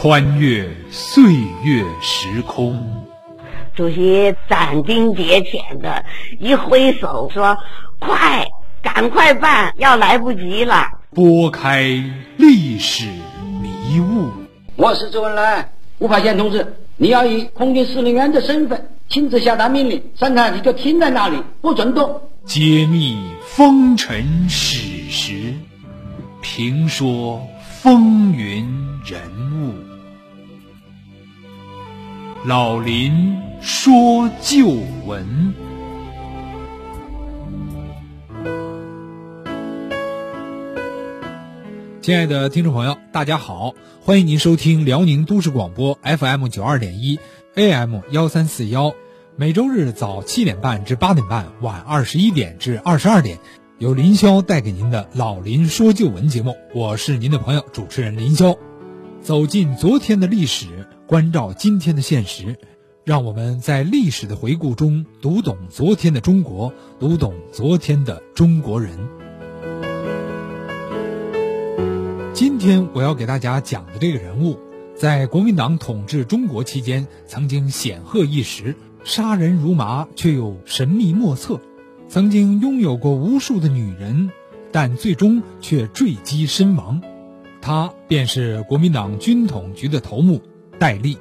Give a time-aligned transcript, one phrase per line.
[0.00, 1.24] 穿越岁
[1.64, 3.04] 月时空。
[3.74, 6.04] 主席斩钉截铁的
[6.38, 7.58] 一挥手说
[7.98, 8.46] ：“快，
[8.80, 11.82] 赶快办，要来不及了。”拨开
[12.36, 13.06] 历史
[13.60, 14.30] 迷雾。
[14.76, 22.22] 我是周恩来，吴法宪同志，你要以空军司令员的身份亲自下达命令，三台你就停在那里，不准动。
[22.44, 25.54] 揭秘风尘史实，
[26.40, 27.44] 评说
[27.82, 28.64] 风云
[29.04, 29.20] 人
[29.60, 29.87] 物。
[32.44, 34.68] 老林说旧
[35.06, 35.52] 闻。
[42.00, 47.18] 亲爱的听众朋友，大家好，欢迎您收听辽宁都市广播 FM 九二点一
[47.56, 48.94] AM 幺三四幺，
[49.34, 53.38] 每周日早七点半至八点半，晚二十一点至二十二点，
[53.78, 58.56] 由林霄带给您的老林说旧闻节目，我是您的朋友主持人林霄，
[59.20, 62.58] 走进昨天的历史，关照今天的现实，
[63.02, 68.94] 让我们在历史的回顾中读懂昨天的中国，读懂昨天的中国人。
[72.34, 74.58] 今天我要给大家讲的这个人物，
[74.94, 81.58] 在国民党统治中国期间曾经显赫一时，杀人如麻却又神秘莫测，
[82.06, 84.30] 曾经拥有过无数的女人，
[84.70, 87.00] 但最终却坠机身亡。
[87.62, 90.42] 他便是国民党军统局的头目
[90.78, 91.18] 戴笠。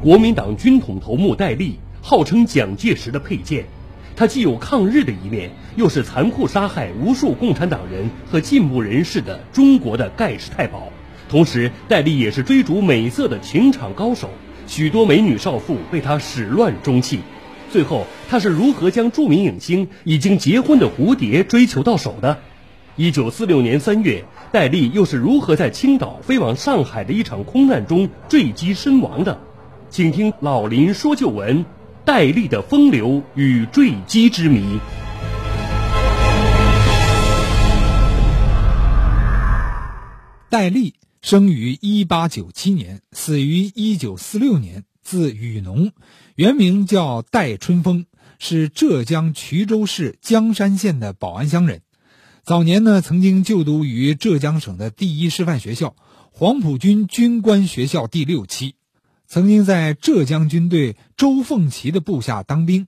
[0.00, 3.66] 国民党军统头目戴笠号称蒋介石的佩剑。
[4.14, 10.92] 他既有抗日的一面，又是残酷杀害无数共产党人和进步人士的中国的盖世太保。
[11.28, 14.30] 同时，戴笠也是追逐美色的情场高手，
[14.68, 17.20] 许多美女少妇被他始乱终弃。
[17.72, 22.38] 最后，他是如何将著名影星已经结婚的蝴蝶追求到手的？
[22.96, 29.38] 一九四六年三月，戴笠又是如何在青岛飞往上海的一场空难中坠机身亡的？
[29.90, 31.64] 请听老林说旧闻。
[32.04, 34.80] 戴笠的风流与坠机之谜。
[40.48, 45.92] 戴笠生于一八九七年，死于一九四六年，字雨农，
[46.36, 48.06] 原名叫戴春风，
[48.38, 51.82] 是浙江衢州市江山县的保安乡人。
[52.48, 55.94] 早年呢，曾经就读于浙江省的第一师范学校
[56.32, 58.74] 黄埔军军官学校第六期。
[59.26, 62.86] 曾经在浙江军队周凤岐的部下当兵，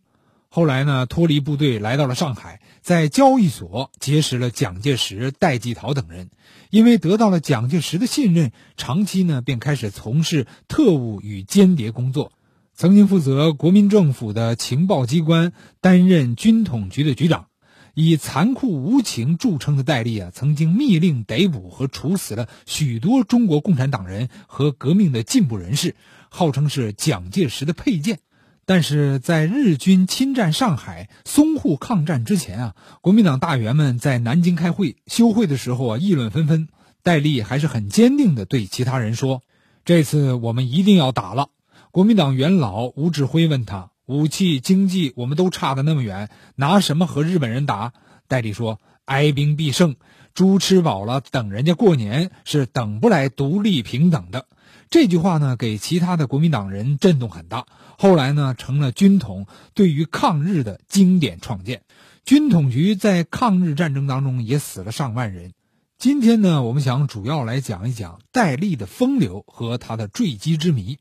[0.48, 6.30] 后来呢脱离部队来到了上海，在交易所结识了蒋介石、戴季陶等人。
[6.70, 12.32] 因为得到了蒋介石的信任，长期呢便开始从事特务与间谍工作。
[12.72, 17.48] 曾经负责国民政府的情报机关，担任军统局的局长。
[17.94, 25.96] 以残酷无情著称的戴笠啊，曾经密令逮捕和处死了许多中国共产党人和革命的进步人士。
[26.28, 28.20] 号称是蒋介石的佩剑，
[28.64, 36.68] 但是在日军侵占上海、淞沪抗战之前啊，国民党大员们在南京开会休会的时候啊，议论纷纷。
[37.02, 39.42] 戴笠还是很坚定地对其他人说
[39.86, 41.48] ：“这次我们一定要打了。”
[41.90, 47.92] 国民党元老吴志辉问他：“武器、经济我们都差的那么远，拿什么和日本人打？”
[48.26, 49.94] 戴笠说：“哀兵必胜，
[50.34, 54.46] 猪吃饱了等人家过年是等不来独立平等的。”
[54.90, 57.66] 这句话呢，给其他的国民党人震动很大。
[57.96, 61.82] 后来呢，成了军统对于抗日的经典创建。
[62.24, 65.52] 军统局在抗日战争当中也死了上万人。
[65.96, 70.98] 今天呢，我们想主要来讲一讲戴笠的风流和他的坠机之谜。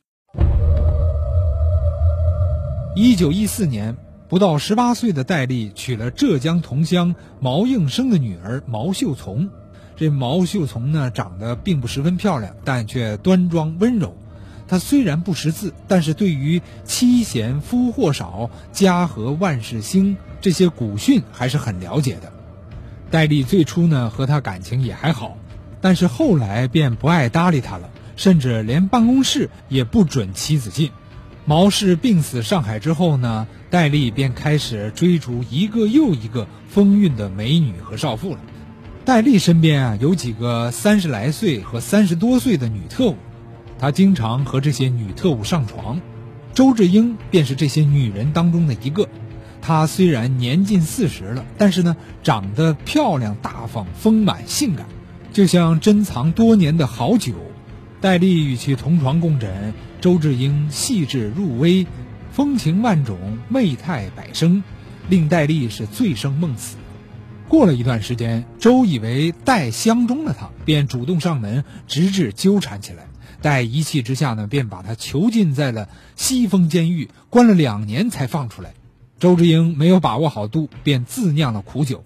[2.95, 3.95] 一九一四年，
[4.27, 9.49] 不到十八岁的戴笠娶了浙江同乡毛应生的女儿毛秀从。
[9.95, 14.17] 这毛秀从呢，长得并不十分漂亮，但却端庄温柔。
[14.67, 22.33] 她虽然不识字，但是对于“妻贤夫祸少，家和万事兴”这些古训还是很了解的。
[23.11, 25.37] 戴笠最初呢，和她感情也还好，
[25.79, 30.91] 但是后来便不爱搭理他了，甚至连办公室也不准妻子进。
[31.49, 38.39] 毛氏病死上海之后呢，戴笠便开始追逐一个又一个风韵的美女和少妇了。
[39.03, 43.15] 戴笠身边啊有几个三十来岁和三十多岁的女特务，
[43.79, 45.99] 他经常和这些女特务上床。
[46.53, 49.09] 周志英便是这些女人当中的一个。
[49.59, 54.85] 她虽然年近四十了，但是呢长得漂亮、大方、丰满、性感，
[55.33, 57.33] 就像珍藏多年的好酒。
[58.01, 61.85] 戴笠与其同床共枕，周志英细致入微，
[62.31, 64.63] 风情万种，媚态百生，
[65.09, 66.77] 令戴笠是醉生梦死。
[67.49, 73.07] 过了一段时间，周以为戴相中了他，便主动上门，直至纠缠起来。
[73.41, 78.73] 戴一气之下呢，便把他囚禁在了西风监狱，关了两年才放出来。
[79.19, 82.05] 周志英没有把握好度，便自酿了苦酒。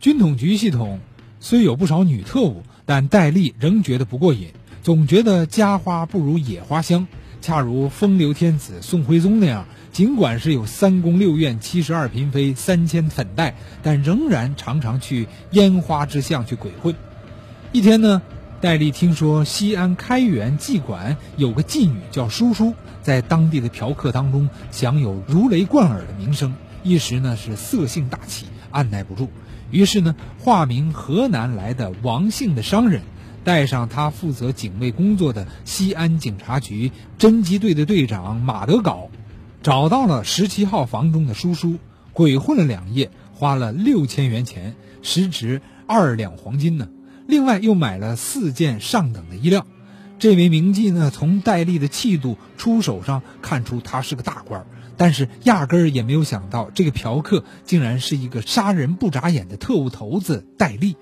[0.00, 0.98] 军统局系统
[1.38, 4.48] 虽有不少女特务，但戴笠仍觉得不过瘾，
[4.82, 7.06] 总觉得家花不如野花香。
[7.40, 9.66] 恰如风流天子宋徽宗那样。
[9.92, 16.94] 尽管是有三宫六院七十二嫔妃三千粉黛，但仍然常常去烟花之巷去鬼混。
[17.72, 18.22] 一天呢，
[18.60, 22.72] 戴笠听说西安开元妓馆有个妓女叫舒舒，
[23.02, 26.54] 在当地的嫖客当中享有如雷贯耳的名声，
[26.84, 29.28] 一时呢是色性大起，按耐不住。
[29.72, 33.02] 于是呢，化名河南来的王姓的商人，
[33.44, 39.08] 带上他负责警卫工作的西安警察局侦缉队的队长马德镐。
[39.62, 41.76] 找到了十七号房中的叔叔，
[42.12, 46.88] 鬼混了两夜，花了六千元钱，时值二两黄金呢。
[47.26, 49.66] 另外又买了四件上等的衣料。
[50.18, 54.66] 这位名妓呢，从戴笠的气度、出手上看出他是个大官，
[54.96, 60.96] 但是压根儿也没有想到这个嫖客竟然是一个杀人不眨眼的特务头子戴笠。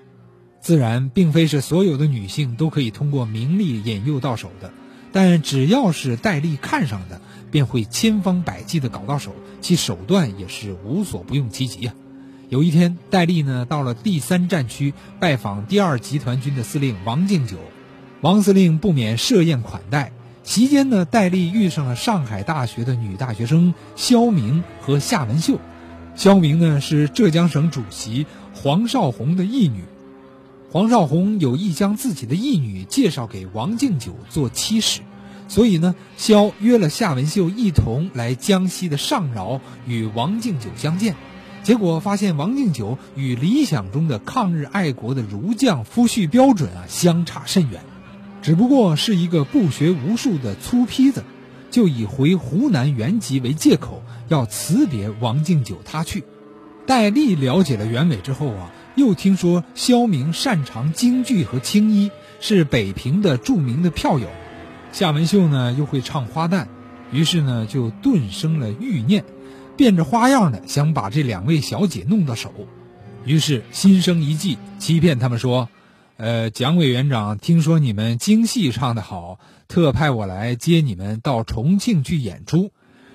[0.69, 4.71] 自然，并非是所有的女性都可以通过名利引诱到手的，
[5.11, 7.19] 但只要是戴笠看上的。
[7.49, 11.95] 便会千方百计的搞到手，其手段也是无所不用其极啊。
[12.49, 17.57] 有一天，戴笠呢到了第三战区拜访第二集团军的司令王敬久，
[18.21, 20.11] 王司令不免设宴款待。
[20.43, 25.59] 席间呢，戴笠遇上了上海大学的女大学生肖明和夏文秀。
[26.15, 29.85] 肖明呢是浙江省主席黄绍竑的义女，
[30.71, 35.01] 黄绍竑有意将自己的义女介绍给王敬久做妻室。
[35.47, 41.15] 所以呢，萧约了夏文秀一同来江西的上饶与王敬久相见，
[41.63, 47.81] 结果发现王敬久与理想中的抗日爱国的儒将夫婿标准啊相差甚远，
[48.43, 51.23] 只不过是一个不学无术的粗坯子，
[51.71, 56.23] 就以回湖南原籍为借口要辞别王敬久他去。
[56.85, 62.11] 戴笠了解了原委之后啊，又听说肖明擅长京剧和青衣，
[62.41, 64.27] 是北平的著名的票友。
[64.91, 66.67] 夏文秀呢又会唱花旦，
[67.11, 69.23] 于是呢就顿生了欲念，
[69.77, 72.53] 变着花样的想把这两位小姐弄到手，
[73.23, 75.69] 于是心生一计，欺骗他们说
[76.17, 82.71] ：“呃，蒋委员长听说你们京戏唱得好，特派我来接你们到重庆去演出。”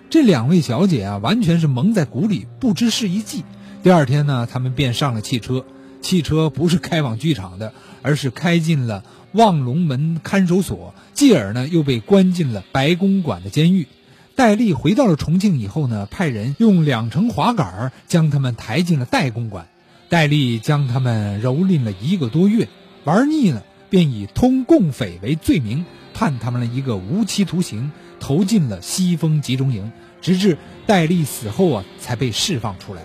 [0.08, 3.44] 这两位小姐啊，完全是蒙在鼓里，不知是一计。
[3.82, 5.66] 第二天呢，他们便上了汽车，
[6.04, 7.72] 汽车不是开往剧场的，
[8.02, 9.02] 而是开进了。
[9.32, 13.88] 望龙门看守所，继而呢又被关进了白公馆的监狱。
[14.36, 19.66] 戴笠回到了重庆以后呢，派人用两乘滑杆将他们抬进了戴公馆。
[20.10, 22.68] 戴笠将他们蹂躏了一个多月，
[23.04, 27.90] 玩腻了，便以通共匪为罪名，判他们了一个无期徒刑，
[28.20, 29.90] 投进了西风集中营，
[30.20, 33.00] 直至戴笠死后啊才被释放出来。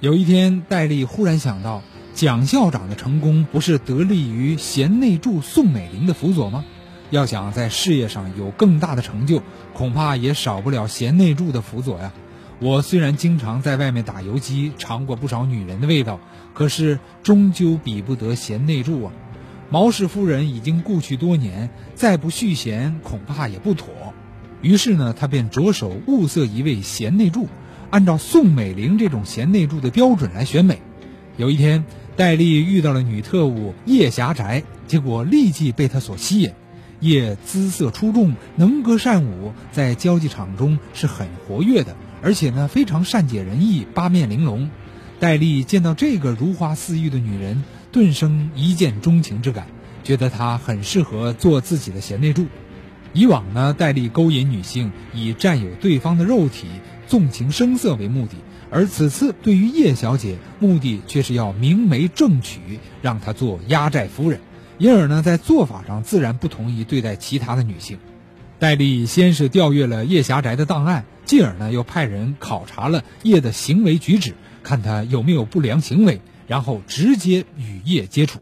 [0.00, 1.82] 有一天，戴笠忽然想到。
[2.16, 6.64] 蒋校长的成功不是得力于贤内助宋美龄的辅佐吗？
[7.10, 9.42] 要想在事业上有更大的成就，
[9.74, 12.14] 恐怕也少不了贤内助的辅佐呀。
[12.58, 16.18] 我虽然经常在外面打游击，尝过不少女人的味道，
[16.54, 19.12] 可是终究比不得贤内助啊。
[19.68, 23.92] 毛氏夫人已经故去多年，再不续弦恐怕也不妥。
[24.62, 27.46] 于是呢，他便着手物色一位贤内助，
[27.90, 30.80] 按照宋美龄这种贤内助的标准来选美。
[31.36, 31.84] 有一天。
[32.16, 36.50] 戴笠遇到了女特务叶霞宅，结果立即被她所吸引。
[37.00, 44.70] 叶姿色出众，能歌善舞，在交际场中是很活跃的，而且呢非常善解人意，八面玲珑。
[45.20, 49.66] 戴笠见到这个如花似玉的女人，顿生一见钟情之感，
[50.02, 52.46] 觉得她很适合做自己的贤内助。
[53.12, 56.66] 以往呢，戴笠勾引女性以占有对方的肉体、
[57.06, 58.36] 纵情声色为目的。
[58.70, 64.40] 而此次对于叶小姐，目的却是要明媒正娶，让她做压寨夫人，
[64.78, 67.98] 因而呢，在做法上自然不同于对待其他的女性。
[68.58, 78.40] 戴笠先是调阅了叶霞宅的档案，继而呢，又派人考察了叶的行为举止，看他有没有不良行为，然后直接与叶接触。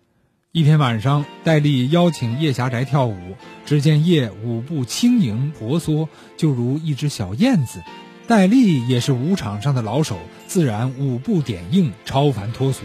[0.52, 3.16] 一天晚上，戴笠邀请叶霞宅跳舞，
[3.66, 7.82] 只见叶舞步轻盈婆娑，就如一只小燕子。
[8.26, 12.82] 戴笠也是舞场上的老手，自然舞步点映，超凡脱俗。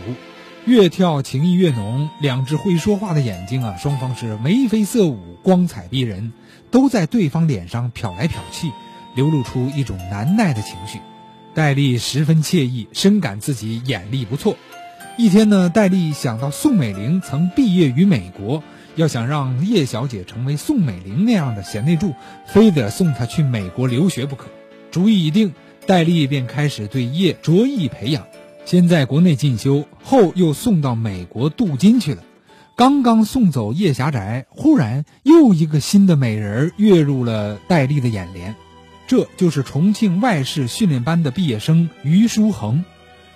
[0.65, 6.33] 越跳情意越浓，两只会说话的眼睛啊，双方是眉飞色舞，光彩逼人，
[6.71, 8.69] 都在对方脸上瞟来瞟去，
[9.15, 10.99] 流露出一种难耐的情绪。
[11.53, 14.57] 戴笠十分惬意，深感自己眼力不错。
[15.17, 18.61] 一天呢，戴笠想到宋美龄曾毕业于美国，
[18.95, 22.13] 要想让叶小姐成为宋美龄那样的贤内助，
[22.45, 24.47] 非得送她去美国留学不可。
[24.91, 25.53] 主意已定，
[25.85, 28.25] 戴笠便开始对叶着意培养，
[28.65, 32.23] 先在国内进修，后又送到美国镀金去了。
[32.75, 38.55] 刚刚送走叶霞宅，忽然又一个新的美人跃入了戴笠的眼帘，
[39.05, 42.83] 这就是重庆外事训练班的毕业生于书恒。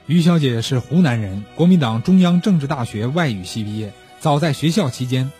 [0.08, 3.94] 于小姐是湖南人，国民党中央政治大学外语系毕业。
[4.20, 5.32] 早在学校期间，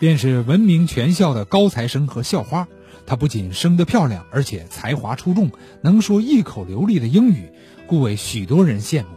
[0.00, 2.66] 便是闻名全校的高材生和校花。
[3.06, 7.50] 她不仅生得漂亮，而且才华出众，能说一口流利的英语，
[7.86, 9.08] 故为许多人羡慕。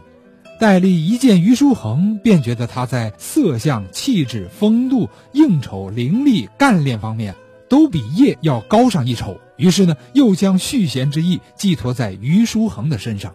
[0.58, 7.34] 戴笠一见于书恒，便觉得他在色相、气质、风度、应酬、伶俐、干练方面
[7.68, 9.38] 都比叶要高上一筹。
[9.58, 13.34] 于是呢，又将续弦之意寄托在于书恒的身上。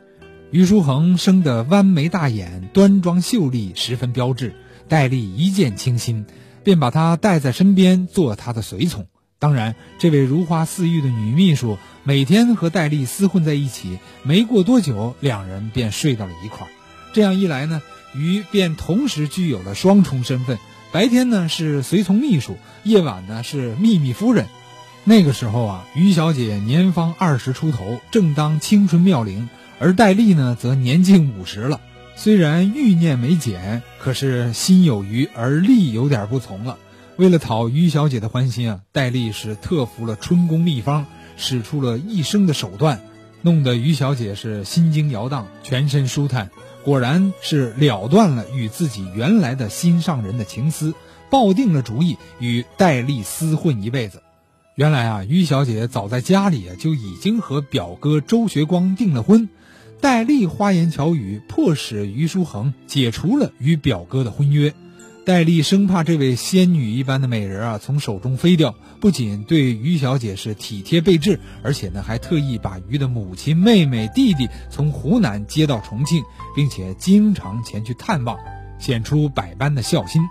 [0.50, 4.55] 于书恒生得弯眉大眼，端庄秀丽，十分标致。
[4.88, 6.25] 戴笠一见倾心，
[6.63, 9.05] 便把他带在身边做他的随从。
[9.41, 16.69] 当然，这位如花似玉的女秘书每天和戴笠厮混在一起，没过多久，两人便睡到了一块儿。
[17.12, 17.81] 这样一来呢，
[18.13, 20.60] 于便同时具有了双重身份：
[20.91, 24.45] 白天呢是随从秘书，夜晚呢是秘密夫人。
[25.05, 29.50] 那个时候啊，于小姐年方二十出头，正当青春妙龄。
[29.79, 31.81] 而戴笠呢，则年近五十了，
[32.15, 36.77] 虽然欲念没减，可是心有余而力有点不从了。
[37.22, 41.06] 为了讨于小姐的欢心啊，戴笠是特服了春宫秘方，
[41.38, 43.00] 使出了一生的手段，
[43.44, 46.50] 弄得于小姐是心惊摇荡，全身舒坦。
[46.84, 50.96] 果然是了断了与自己原来的心上人的情思，
[51.30, 54.24] 抱定了主意与戴笠厮混一辈子。
[54.74, 59.48] 原来啊，于小姐早在家里啊就已经和表哥周学光订了婚。
[60.00, 64.74] 戴笠花言巧语，迫使于书恒解除了与表哥的婚约。
[65.24, 76.24] 戴笠生怕这位仙女一般的美人啊从手中飞掉，不仅对于小姐是体贴备至，而且呢还特意把于的母亲、妹妹、弟弟从湖南接到重庆，
[76.56, 78.36] 并且经常前去探望，
[78.80, 80.24] 显出百般的孝心。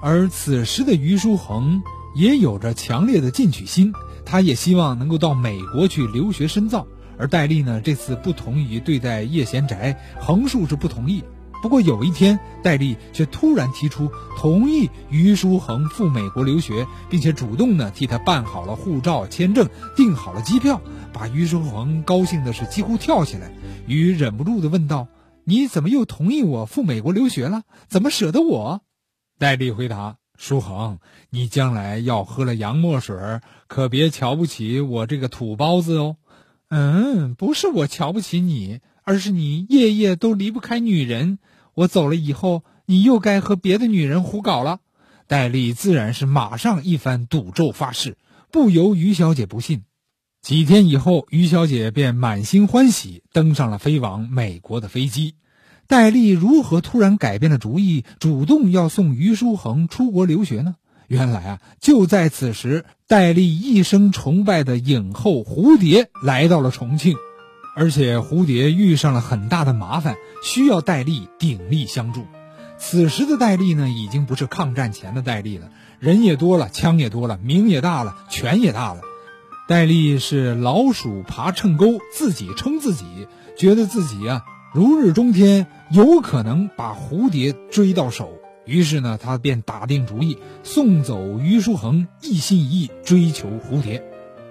[0.00, 1.82] 而此时的于书恒
[2.14, 3.92] 也有着强烈的进取心，
[4.24, 6.86] 他也希望能够到美国去留学深造。
[7.18, 11.24] 而戴笠呢，这次不同于对待叶贤宅，横竖是不同意。
[11.62, 20.80] 不过有一天，戴笠却突然提出同意于书恒赴美国留学，并且主动呢替他办好了护照、签证，订好了机票，
[21.12, 23.50] 把于书恒高兴的是几乎跳起来。
[23.86, 25.08] 于忍不住的问道
[25.44, 27.62] ：“你怎么又同意我赴美国留学了？
[27.88, 28.82] 怎么舍得我？”
[29.38, 30.98] 戴笠回答：“书恒，
[31.30, 33.16] 你将来要喝了洋墨水，
[33.66, 36.16] 可别瞧不起我这个土包子哦。”
[36.68, 41.38] 嗯，不是我瞧不起你，而是你夜夜都离不开女人。
[41.74, 44.80] 我走了以后，你又该和别的女人胡搞了。
[45.28, 48.18] 戴笠自然是马上一番赌咒发誓，
[48.50, 49.84] 不由于小姐不信。
[50.42, 55.36] 几天以后，于小姐便满心欢喜登上了飞往美国的飞机。
[55.86, 60.74] 戴笠如何突然改变了主意，主动要送于书恒出国留学呢？
[61.06, 67.16] 原来啊，就在此时，戴笠一生崇拜的影后蝴蝶来到了重庆，
[67.76, 72.24] 而且蝴蝶遇上了很大的麻烦，需要戴笠鼎力相助。
[72.78, 75.68] 此时的戴笠呢，已经不是抗战前的戴笠了，
[75.98, 79.00] 人也多了，枪也多了，名也大了，权也大了。
[79.68, 83.04] 戴笠是老鼠爬秤钩，自己称自己，
[83.58, 84.42] 觉得自己啊
[84.72, 88.30] 如日中天，有可能把蝴蝶追到手。
[88.64, 94.02] 于是呢，他便打定主意送走于书恒，一心一意追求蝴蝶。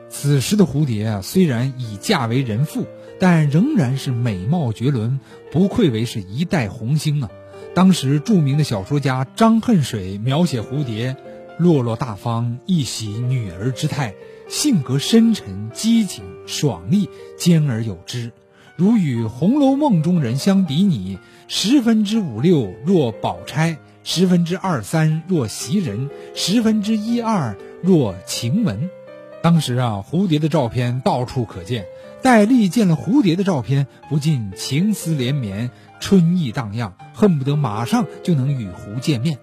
[0.10, 2.88] 此时的蝴蝶啊，虽然已嫁为人妇，
[3.28, 5.20] 但仍然是美貌绝伦，
[5.52, 7.30] 不愧为是一代红星啊。
[7.74, 11.18] 当时著名的小说家张恨水描写蝴蝶，
[11.58, 14.14] 落落大方，一袭女儿之态，
[14.48, 18.32] 性格深沉、激情、爽利，兼而有之，
[18.76, 21.18] 如与《红楼梦》中人相比拟，
[21.48, 23.80] 十分之五六若宝钗。
[24.04, 28.88] 十分之二三若袭人，十分之一二若晴雯。
[29.42, 31.86] 当时啊，蝴蝶的照片到处可见。
[32.26, 39.38] 戴笠见了蝴蝶的照片，不禁情思连绵，春意荡漾，恨不得马上就能与胡见面。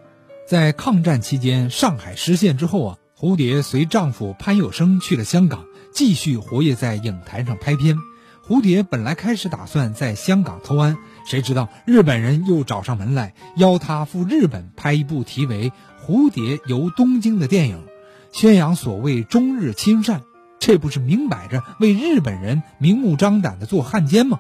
[0.49, 7.97] 在抗战期间，上海失陷之后啊，蝴蝶随丈夫潘有生去了香港，继续活跃在影坛上拍片。
[8.45, 15.71] 蝴蝶本来开始打算在香港投安，谁知道日本人又找上门来，邀他赴日本拍一部题为
[16.05, 17.85] 《蝴蝶游东京》的电影，
[18.33, 20.23] 宣扬所谓中日亲善，
[20.64, 24.38] 这不是明摆着为日本人明目张胆的做汉奸吗？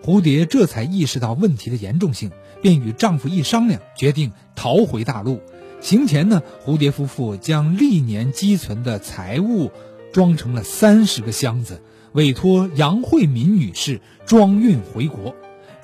[0.00, 2.30] 蝴蝶这才意识到问题的严重性，
[2.62, 5.40] 便与丈夫一商量，决定逃回大陆。
[5.80, 9.72] 行前呢，蝴蝶夫妇将历年积存的财物
[10.12, 11.82] 装成了三十个箱子，
[12.12, 15.34] 委托杨惠敏女士装运回国。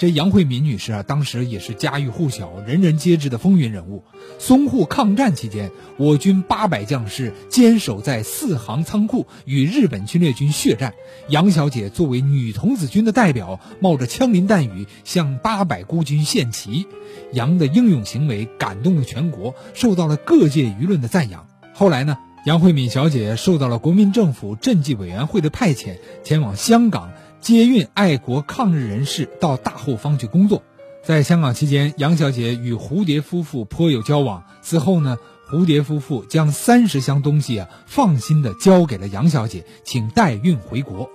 [0.03, 4.03] 这杨惠敏女士啊，当时也是家喻户晓、人人皆知的风云人物。
[4.41, 10.93] 淞沪抗战期间，我军八百将士坚守在四行仓库，与日本侵略军血战。
[11.29, 16.89] 杨小姐作为女童子军的代表，冒着枪林弹雨向八百孤军献旗。
[17.33, 21.47] 杨的英勇行为感动了全国，受到了各界舆论的赞扬。
[21.75, 27.13] 后来呢，杨惠敏小姐受到了国民政府赈济委员会的派遣，前往香港。
[27.43, 30.63] 接运爱国抗日人士到大后方去工作，
[31.05, 34.45] 在香港期间，杨小姐与蝴蝶夫妇颇有交往。
[34.63, 35.19] 此后呢，
[35.51, 41.11] 蝴蝶夫妇将三十箱东西啊放心的交给了杨小姐，请代运回国。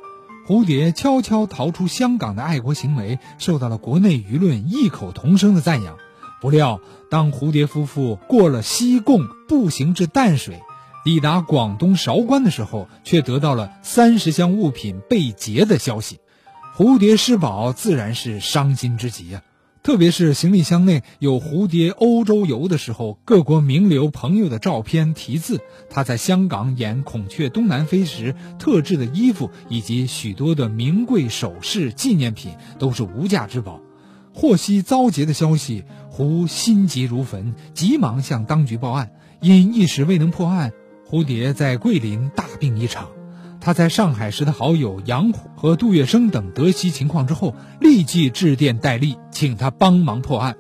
[0.46, 5.96] 蝴蝶悄悄逃出香港的爱国行为受到了国内舆论异口同声的赞扬。
[6.42, 10.62] 不料，当蝴蝶夫妇过了西贡，步行至淡水。
[11.08, 16.20] 抵达广东韶关的时候，却得到了三十箱物品被劫的消息，
[16.76, 19.42] 蝴蝶失宝自然是伤心之极呀。
[19.84, 33.80] 特别是行李箱内有蝴蝶欧洲游的时候，各国名流朋友的照片题字，他在香港演《孔雀东南飞》时特制的衣服，以及许多的名贵首饰纪念品，都是无价之宝。
[34.34, 40.74] 获悉遭劫的消息，胡心急如焚，急忙向当局报案，因一时未能破案。
[41.10, 43.08] 蝴蝶在桂林大病一场，
[43.62, 50.58] 他在上海时的好友杨虎和杜月笙等得悉情况之后，立即致电戴笠，请他帮忙破案。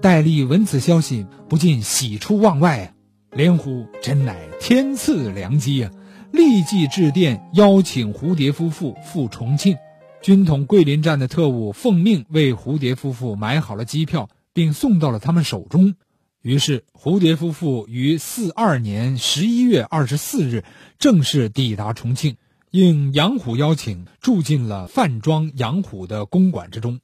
[0.00, 2.94] 戴笠闻此消息，不禁喜出望外，
[3.32, 5.90] 连呼真乃天赐良机啊！
[6.30, 9.76] 立即致电邀请蝴蝶夫妇赴重庆。
[10.22, 15.96] 军统桂林站的特务奉命为蝴蝶夫妇买好了机票，并送到了他们手中。
[16.40, 20.64] 于是，蝴蝶夫妇于四二年十一月二十四日
[20.98, 22.36] 正式抵达重庆，
[22.70, 27.00] 应杨虎邀请，住进了范庄杨虎的公馆之中。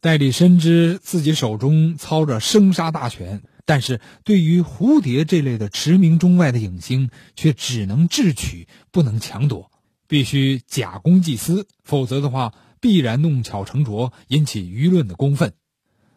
[0.00, 9.70] 戴笠深知自己手中操着生杀大权，但是对于蝴蝶这类的驰名中外的影星，却只能智取，不能强夺，
[10.08, 15.52] 必须假公济私，否则的话，必然弄巧成拙，引起舆论的公愤。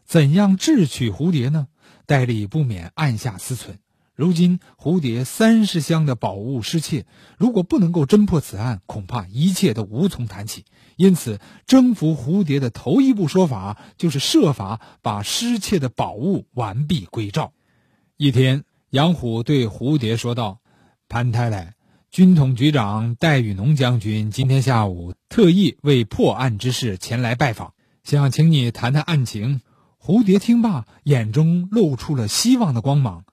[0.05, 1.67] 怎样智取蝴蝶呢？
[2.05, 3.75] 戴笠不免暗下思忖：
[4.15, 7.05] 如今蝴蝶三十箱的宝物失窃，
[7.37, 10.65] 如果不能够侦破此案，恐怕一切都无从谈起。
[10.95, 17.53] 因此，征服蝴蝶的头一步说法，就是设法把失窃的宝物完璧归赵。
[18.17, 20.61] 一天，杨虎对蝴蝶说道
[21.07, 21.75] ：“潘太太，
[22.09, 27.73] 军统局长戴雨农将军今天下午特意为破案之事前来拜访，
[28.03, 29.61] 想请你谈谈案情。”
[30.07, 33.25] 蝴蝶听罢，眼中露出了希望的光芒。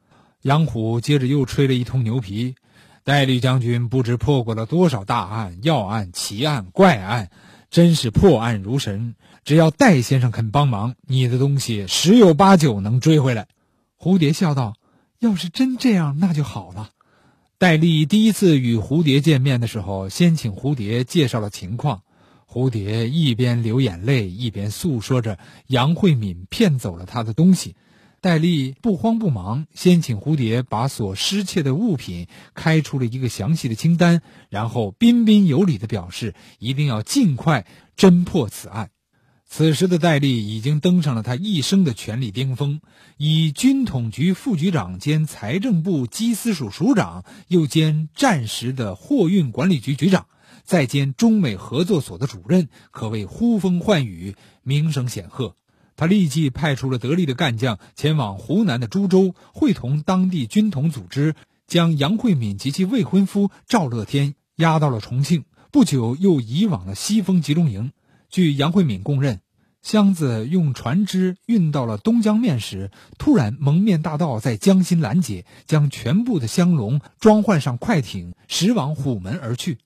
[0.43, 2.57] 杨虎接着又吹了一通牛皮
[3.05, 7.31] ：“戴笠将军不知破过了多少大案、要案、奇案、怪案，
[7.71, 9.15] 真是破案如神。
[9.45, 13.47] 只要戴先生肯帮忙，你的东西十有八九能追回来。”
[13.97, 14.75] 蝴蝶笑道
[15.21, 16.91] ：“要是真这样，那就好了。”
[17.57, 22.03] 戴笠第一次与蝴蝶见面的时候，先请蝴蝶介绍了情况。
[22.55, 27.75] 蝴蝶一边流眼泪，一边诉说着杨慧敏骗走了他的东西。
[28.21, 38.91] 戴笠不慌不忙，先请蝴蝶把所失窃的物品开出了一个详细的清单，然后彬彬有礼地表示一定要尽快侦破此案。
[39.45, 42.81] 此时的戴笠已经登上了他一生的权力巅峰，
[43.17, 50.27] 以军统局副局长兼财政部机司署署长，又兼战时的货运管理局局长。
[50.65, 55.57] 再兼中美合作所的主任，可谓呼风唤雨，名声显赫。
[55.97, 61.37] 他立即派出了得力的干将前往湖南的株洲，会同当地军统组织，
[61.69, 65.45] 将杨慧敏及其未婚夫赵乐天押到了重庆。
[65.71, 67.93] 不久，又移往了西风集中营。
[68.29, 69.41] 据杨慧敏供认，
[69.83, 79.79] 箱子用船只运到了东江面时，突然蒙面大盗在江心拦截，将全部的箱笼装换上快艇，驶往虎门而去。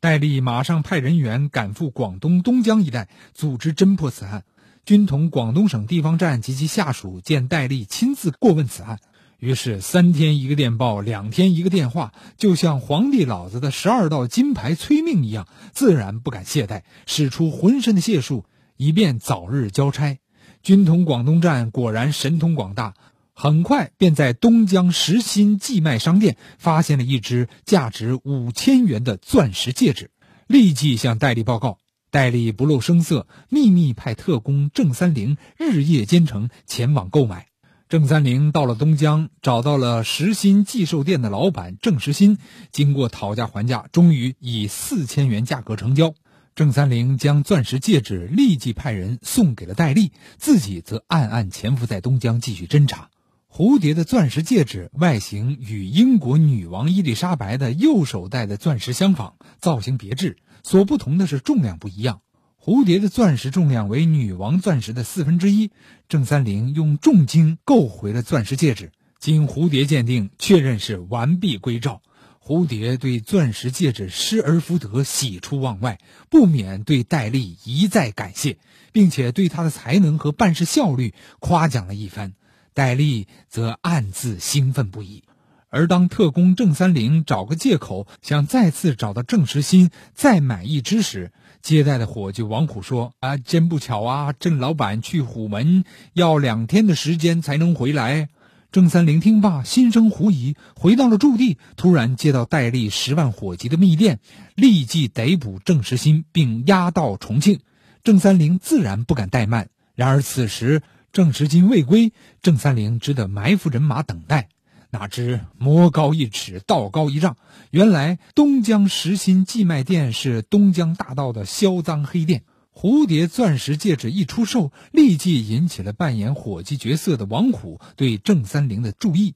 [0.00, 4.44] 戴笠马上派人员赶赴广东东江一带，组织侦破此案。
[4.86, 8.98] 军统广东省地方站及其下属见戴笠亲自过问此案，
[9.38, 18.46] 于是三天一个电报，两天一个电话，就像皇帝老子的十二道金牌催命一样，自然不敢懈怠，使出浑身的解数，
[18.78, 20.18] 以便早日交差。
[20.62, 22.94] 军统广东站果然神通广大。
[23.40, 30.10] 很快便在东江实心寄卖商店发现了一只价值五千元的钻石戒指，
[30.46, 31.78] 立即向戴笠报告。
[32.10, 37.46] 戴笠不露声色，秘密派特工郑三零日夜兼程前往购买。
[37.88, 42.36] 郑三零到了东江，找到了实心寄售店的老板郑石心，
[42.70, 46.12] 经过讨价还价，终于以四千元价格成交。
[46.54, 53.08] 郑三零将钻石戒指立即派人送给了戴笠，自己则暗暗潜伏在东江继续侦查。
[53.52, 60.36] 蝴蝶的钻石戒指外形与英国女王伊丽莎白的右手戴的钻石相仿，造型别致。
[60.62, 62.20] 所不同的是重量不一样。
[62.62, 65.72] 蝴蝶的钻石重量为女王钻石的四分之一。
[66.08, 72.02] 郑三林用重金购回了钻石戒指，经蝴蝶鉴定，确认是完璧归赵。
[72.40, 75.98] 蝴蝶对钻石戒指失而复得喜出望外，
[76.30, 78.58] 不免对戴笠一再感谢，
[78.92, 82.34] 并且对他的才能和办事效率夸奖了一番。
[82.72, 85.24] 戴笠则暗自兴奋不已，
[85.68, 98.28] 而当特工郑三林找个借口想再次找到郑时新再买一只时，接待的伙计王虎说：“啊，真不巧啊，郑老板去虎门要两天的时间才能回来。”
[98.72, 104.20] 郑三林听罢，心生狐疑，回到了驻地，突然接到戴笠十万火急的密电，
[104.54, 107.60] 立即逮捕郑时新，并押到重庆。
[108.04, 110.82] 郑三林自然不敢怠慢，然而此时。
[111.12, 114.48] 郑时金未归，郑三零只得埋伏人马等待。
[114.90, 117.36] 哪知魔高一尺，道高一丈。
[117.70, 122.44] 原来东江实心寄卖店是东江大道的销赃黑店。
[122.72, 129.34] 蝴蝶钻石戒指一出售，立即引起了扮演伙计角色的王虎对郑三零的注意。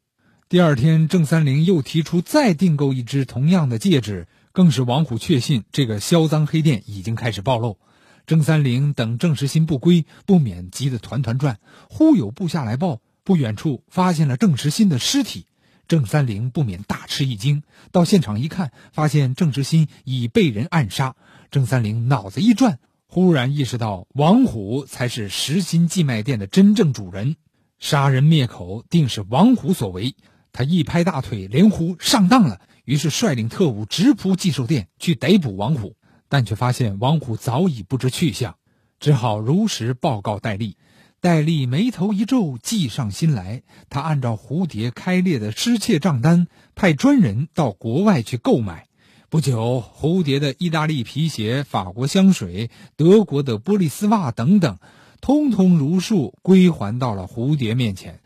[0.48, 7.78] 第二天，郑三零又提出再订购一只同样的戒指，更使王虎确信这个销赃黑店已经开始暴露。
[8.26, 11.58] 郑三林等郑时新不归，不免急得团团转。
[11.90, 15.46] 忽有部下来报，不远处发现了郑时新的尸体。
[15.88, 21.16] 郑三林不免大吃一惊，到现场一看，发现郑时新已被人暗杀。
[21.50, 27.36] 郑三林脑子一转，忽然意识到王虎才是时心寄卖店的真正主人，
[27.78, 30.16] 杀人灭口定是王虎所为。
[30.50, 35.96] 他一拍大腿，连呼上当了，于是率领特务直扑寄售店去逮捕王虎。
[36.34, 38.56] 但却发现王虎早已不知去向，
[38.98, 40.76] 只好如实报告戴笠。
[41.20, 43.62] 戴笠眉头一皱，计上心来。
[43.88, 48.88] 他按照蝴蝶开列的失窃账单，派专人到国外去购买。
[49.28, 54.78] 不久，蝴蝶的意大利皮鞋、法国香水、德国的玻璃丝袜等等，
[55.20, 58.18] 通通如数归还到了蝴蝶面前。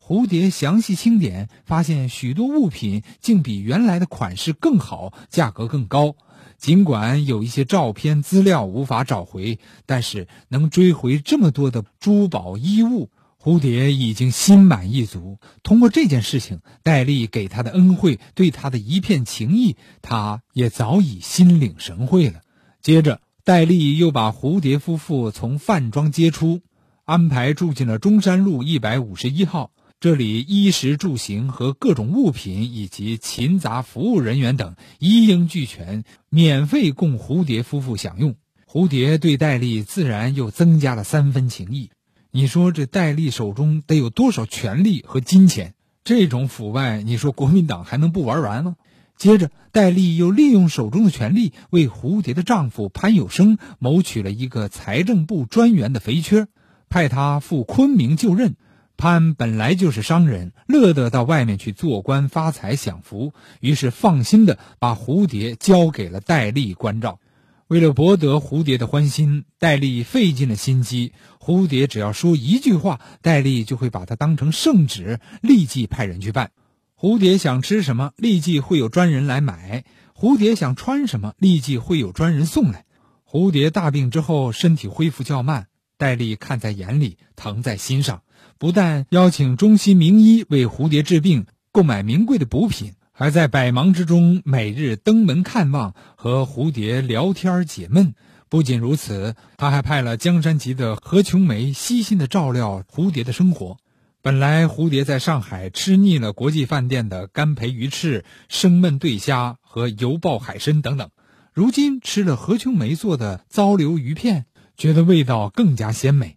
[0.00, 6.14] 蝴蝶详细清点，发现许多物品竟比原来的款式更好，价格更高。
[6.58, 15.38] 尽管有一些照片资料无法找回，但是能追回这么多的珠宝衣物，蝴蝶已经心满意足。
[15.62, 22.40] 通过这件事情，戴笠给他的恩惠，对他的一片情谊，他也早已心领神会了。
[22.80, 26.62] 接着，戴笠又把蝴蝶夫妇从饭庄接出，
[27.04, 29.70] 安排住进了中山路一百五十一号。
[29.98, 38.34] 这里衣食住行和各种物品以及勤杂服务人员等一应俱全，免费供蝴蝶夫妇享用。
[38.70, 41.88] 蝴蝶对戴笠自然又增加了三分情谊。
[42.30, 45.72] 你说这戴笠手中得有多少权力和金钱？
[46.04, 48.76] 这种腐败，你说国民党还能不玩完吗？
[49.16, 56.48] 接着，戴笠又利用手中的权力，为蝴蝶的丈夫潘有生谋取了一个财政部专员的肥缺，
[56.90, 58.56] 派他赴昆明就任。
[58.96, 67.20] 潘本来就是商人，乐得到外面去做官发财享福，于是放心的把蝴蝶交给了戴笠关照。
[67.68, 71.12] 为了博得蝴蝶的欢心，戴笠费尽了心机。
[71.40, 76.52] 蝴蝶只要说一句话，戴笠就会把它当成圣旨，立即派人去办。
[76.96, 79.82] 蝴蝶想吃什么，立即会有专人来买；
[80.14, 82.84] 蝴蝶想穿什么，立即会有专人送来。
[83.28, 85.66] 蝴蝶大病之后，身体恢复较慢，
[85.98, 88.22] 戴笠看在眼里，疼在心上。
[88.58, 98.14] 不但邀请中西名医为蝴蝶治病，购买名贵的补品，还在百忙之中每日登门看望，和蝴蝶聊天解闷。
[98.48, 103.76] 不仅如此，他还派了江山籍的何琼梅悉心的照料蝴蝶的生活。
[104.22, 111.10] 本来蝴蝶在上海吃腻了国际饭店的干培鱼翅、生焖对虾和油爆海参等等，
[111.52, 114.46] 如今吃了何琼梅做的糟溜鱼片，
[114.78, 116.35] 觉得味道更加鲜美。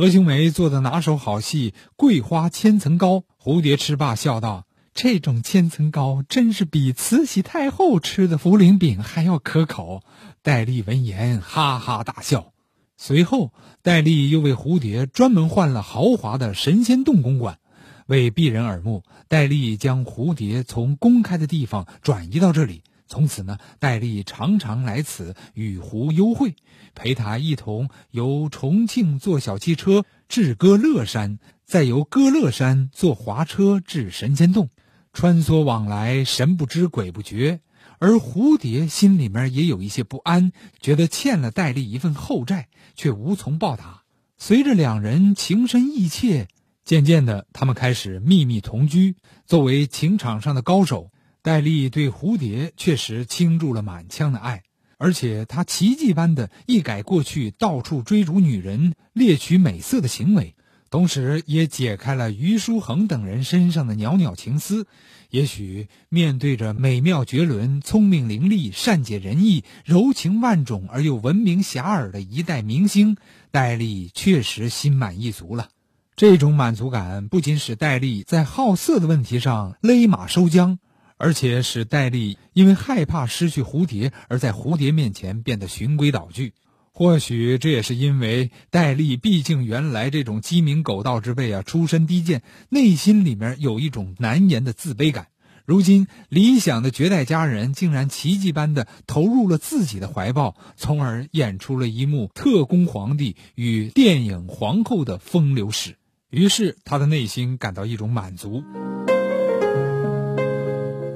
[0.00, 4.64] 何秀梅做的拿手好戏——桂花千层糕，蝴蝶吃罢笑道
[4.96, 10.02] ：“这种千层糕真是比慈禧太后吃的茯苓饼还要可口。”
[10.40, 12.54] 戴笠闻言哈哈大笑。
[12.96, 17.58] 随后，戴笠又为蝴蝶专门换了豪华的神仙洞公馆，
[18.06, 26.54] 为避人耳目，戴笠将蝴蝶从公开的地方转移到这里，从此呢，戴笠常常来此与胡幽会，
[26.94, 34.70] 陪他一同由重庆坐小汽车至歌乐山，再由歌乐山坐滑车至神仙洞，
[35.12, 37.58] 穿梭往来，神不知鬼不觉。
[37.98, 44.04] 而蝴蝶心里面也有一些不安，觉得欠了戴笠一份厚债，却无从报答。
[44.38, 46.46] 随着两人情深意切，
[46.84, 49.16] 渐渐的，他们开始秘密同居。
[49.46, 51.10] 作为情场上的高手。
[51.42, 54.62] 戴笠对蝴蝶确实倾注了满腔的爱，
[54.98, 60.54] 而且他奇迹般的一改过去到处追逐女人、猎取美色的行为，
[60.90, 64.86] 同时也解开了于书恒等人身上的袅袅情思。
[65.30, 73.16] 也许面对着美妙绝伦、聪明伶俐、善解人意、柔情万种而又闻名遐迩的一代明星，
[73.50, 75.68] 戴笠确实心满意足了。
[76.16, 80.76] 这种满足感不仅使戴笠在好色的问题上勒马收缰。
[81.20, 86.54] 而且使戴笠因为害怕失去蝴蝶，而在蝴蝶面前变得循规蹈矩。
[86.92, 95.28] 或许这也是因为戴笠毕竟原来这种鸡鸣狗盗之辈啊，出身低贱，内心里面有一种难言的自卑感。
[95.66, 105.96] 如今理想的绝代佳人竟然奇迹般的投入了自己的怀抱，从而演出了一幕特工皇帝与电影皇后的风流史。
[106.30, 108.64] 于是他的内心感到一种满足。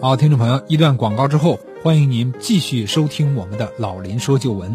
[0.04, 4.70] 好，听众朋友，一段广告之后，欢迎您继续收听我们的《老林说旧闻》。